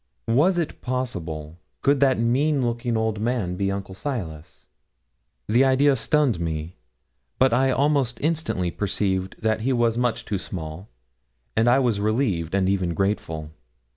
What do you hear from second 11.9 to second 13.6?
relieved, and even grateful.